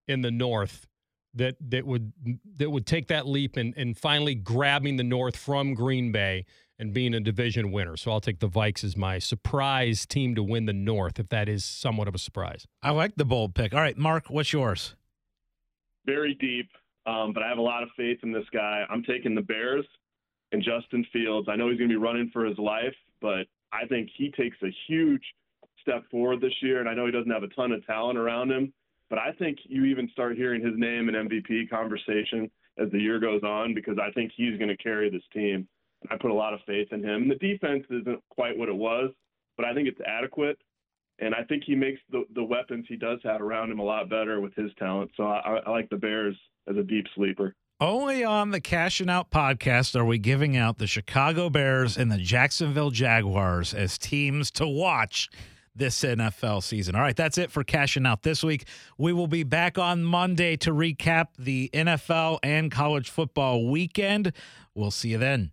in 0.08 0.22
the 0.22 0.30
North 0.30 0.86
that 1.34 1.56
that 1.60 1.86
would 1.86 2.12
that 2.56 2.70
would 2.70 2.86
take 2.86 3.08
that 3.08 3.26
leap 3.26 3.56
and 3.56 3.74
and 3.76 3.96
finally 3.96 4.34
grabbing 4.34 4.96
the 4.96 5.04
North 5.04 5.36
from 5.36 5.74
Green 5.74 6.10
Bay 6.12 6.46
and 6.78 6.92
being 6.92 7.14
a 7.14 7.20
division 7.20 7.72
winner. 7.72 7.96
So 7.96 8.10
I'll 8.10 8.20
take 8.20 8.40
the 8.40 8.48
Vikes 8.48 8.84
as 8.84 8.96
my 8.96 9.18
surprise 9.18 10.06
team 10.06 10.34
to 10.34 10.42
win 10.42 10.66
the 10.66 10.72
North, 10.72 11.18
if 11.18 11.28
that 11.30 11.48
is 11.48 11.64
somewhat 11.64 12.08
of 12.08 12.14
a 12.14 12.18
surprise. 12.18 12.66
I 12.82 12.90
like 12.90 13.16
the 13.16 13.24
bold 13.24 13.54
pick. 13.54 13.74
All 13.74 13.80
right, 13.80 13.96
Mark, 13.96 14.28
what's 14.28 14.52
yours? 14.52 14.94
Very 16.04 16.34
deep, 16.34 16.68
um, 17.06 17.32
but 17.32 17.42
I 17.42 17.48
have 17.48 17.58
a 17.58 17.62
lot 17.62 17.82
of 17.82 17.88
faith 17.96 18.18
in 18.22 18.32
this 18.32 18.44
guy. 18.52 18.84
I'm 18.88 19.02
taking 19.02 19.34
the 19.34 19.42
Bears 19.42 19.84
and 20.52 20.62
Justin 20.62 21.04
Fields. 21.12 21.48
I 21.50 21.56
know 21.56 21.68
he's 21.68 21.78
going 21.78 21.90
to 21.90 21.94
be 21.94 22.02
running 22.02 22.30
for 22.32 22.44
his 22.44 22.58
life, 22.58 22.94
but 23.20 23.46
I 23.72 23.86
think 23.88 24.08
he 24.16 24.30
takes 24.30 24.56
a 24.62 24.74
huge 24.86 25.22
step 25.80 26.04
forward 26.10 26.40
this 26.40 26.54
year. 26.62 26.80
And 26.80 26.88
I 26.88 26.94
know 26.94 27.06
he 27.06 27.12
doesn't 27.12 27.30
have 27.30 27.42
a 27.42 27.48
ton 27.48 27.72
of 27.72 27.84
talent 27.86 28.18
around 28.18 28.50
him, 28.50 28.72
but 29.08 29.18
I 29.18 29.32
think 29.38 29.58
you 29.64 29.84
even 29.84 30.08
start 30.10 30.36
hearing 30.36 30.64
his 30.64 30.74
name 30.76 31.08
in 31.08 31.14
MVP 31.14 31.70
conversation 31.70 32.50
as 32.78 32.90
the 32.90 32.98
year 32.98 33.18
goes 33.18 33.42
on 33.42 33.74
because 33.74 33.96
I 33.98 34.10
think 34.12 34.32
he's 34.36 34.58
going 34.58 34.68
to 34.68 34.76
carry 34.76 35.10
this 35.10 35.22
team. 35.32 35.66
I 36.10 36.16
put 36.16 36.30
a 36.30 36.34
lot 36.34 36.54
of 36.54 36.60
faith 36.66 36.88
in 36.92 37.02
him. 37.02 37.28
The 37.28 37.34
defense 37.36 37.84
isn't 37.90 38.22
quite 38.30 38.56
what 38.56 38.68
it 38.68 38.76
was, 38.76 39.10
but 39.56 39.66
I 39.66 39.74
think 39.74 39.88
it's 39.88 40.00
adequate. 40.06 40.58
And 41.18 41.34
I 41.34 41.42
think 41.44 41.64
he 41.64 41.74
makes 41.74 42.00
the, 42.10 42.24
the 42.34 42.44
weapons 42.44 42.84
he 42.88 42.96
does 42.96 43.18
have 43.24 43.40
around 43.40 43.70
him 43.70 43.78
a 43.78 43.84
lot 43.84 44.10
better 44.10 44.40
with 44.40 44.54
his 44.54 44.70
talent. 44.78 45.10
So 45.16 45.24
I, 45.24 45.60
I 45.64 45.70
like 45.70 45.88
the 45.88 45.96
Bears 45.96 46.36
as 46.68 46.76
a 46.76 46.82
deep 46.82 47.06
sleeper. 47.14 47.54
Only 47.80 48.24
on 48.24 48.50
the 48.50 48.60
Cashing 48.60 49.10
Out 49.10 49.30
podcast 49.30 49.96
are 49.96 50.04
we 50.04 50.18
giving 50.18 50.56
out 50.56 50.78
the 50.78 50.86
Chicago 50.86 51.50
Bears 51.50 51.98
and 51.98 52.10
the 52.10 52.18
Jacksonville 52.18 52.90
Jaguars 52.90 53.74
as 53.74 53.98
teams 53.98 54.50
to 54.52 54.66
watch 54.66 55.28
this 55.74 56.00
NFL 56.00 56.62
season. 56.62 56.94
All 56.94 57.02
right, 57.02 57.16
that's 57.16 57.36
it 57.36 57.50
for 57.50 57.62
Cashing 57.62 58.06
Out 58.06 58.22
this 58.22 58.42
week. 58.42 58.66
We 58.96 59.12
will 59.12 59.26
be 59.26 59.42
back 59.42 59.76
on 59.76 60.04
Monday 60.04 60.56
to 60.58 60.72
recap 60.72 61.26
the 61.38 61.68
NFL 61.74 62.38
and 62.42 62.70
college 62.70 63.10
football 63.10 63.70
weekend. 63.70 64.32
We'll 64.74 64.90
see 64.90 65.10
you 65.10 65.18
then. 65.18 65.52